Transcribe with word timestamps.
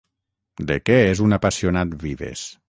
De 0.71 0.77
què 0.89 0.95
és 1.11 1.21
un 1.27 1.39
apassionat 1.39 1.95
Vives? 2.07 2.49